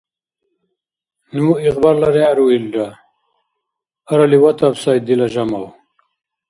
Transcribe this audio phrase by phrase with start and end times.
[1.35, 2.87] Ну игъбарла регӀ руилра.
[4.09, 5.65] Арали ватаб сай, дила Жамав...